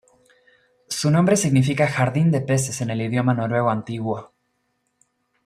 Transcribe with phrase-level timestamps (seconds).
[0.87, 4.33] Su nombre significa "Jardín de Peces" en el idioma noruego antiguo.